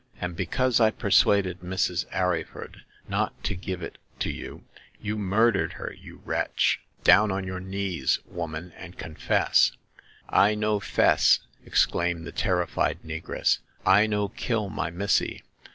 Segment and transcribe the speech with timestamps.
[0.19, 2.07] And because I persuaded Mrs.
[2.09, 4.63] Arryford not to give it to you,
[4.99, 6.79] you murdered her, you wretch!
[7.03, 9.73] Down on your knees, woman, and confess!''
[10.27, 13.59] I no 'fess!" exclaimed the terrified negress."
[13.99, 15.43] I no kill my missy